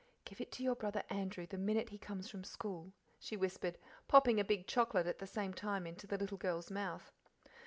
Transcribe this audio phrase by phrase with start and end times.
[0.25, 3.77] "'Give it to your brother Andrew the minute he comes from school," she whispered,
[4.07, 7.11] popping a big chocolate at the same time into the little girl's mouth.